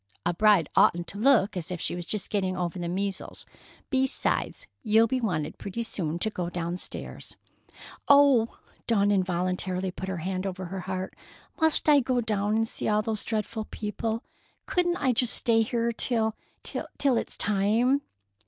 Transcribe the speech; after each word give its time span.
A 0.25 0.33
bride 0.33 0.67
oughtn't 0.75 1.05
to 1.09 1.19
look 1.19 1.55
as 1.55 1.69
if 1.69 1.79
she 1.79 1.95
was 1.95 2.07
just 2.07 2.31
getting 2.31 2.57
over 2.57 2.79
the 2.79 2.87
measles. 2.89 3.45
Besides, 3.91 4.65
you'll 4.81 5.05
be 5.05 5.21
wanted 5.21 5.59
pretty 5.59 5.83
soon 5.83 6.17
to 6.17 6.31
go 6.31 6.49
downstairs——" 6.49 7.35
"Oh!" 8.07 8.57
Dawn 8.87 9.11
involuntarily 9.11 9.91
put 9.91 10.09
her 10.09 10.17
hand 10.17 10.47
over 10.47 10.65
her 10.65 10.79
heart. 10.79 11.15
"Must 11.61 11.87
I 11.87 11.99
go 11.99 12.19
down 12.19 12.55
and 12.55 12.67
see 12.67 12.87
all 12.87 13.03
those 13.03 13.23
dreadful 13.23 13.65
people? 13.65 14.23
Couldn't 14.65 14.97
I 14.97 15.13
just 15.13 15.35
stay 15.35 15.61
here 15.61 15.91
till—till—till 15.91 17.17
it's 17.17 17.37
time?" 17.37 18.01